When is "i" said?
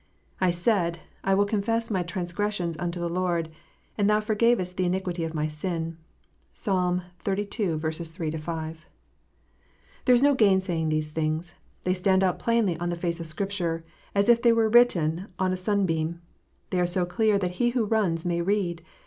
0.39-0.49, 1.23-1.35